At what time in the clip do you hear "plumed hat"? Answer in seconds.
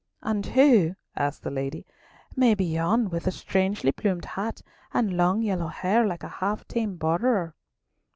3.91-4.63